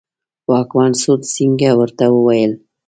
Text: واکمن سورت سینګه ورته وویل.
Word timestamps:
واکمن 0.49 0.91
سورت 1.01 1.23
سینګه 1.33 1.71
ورته 1.79 2.05
وویل. 2.15 2.51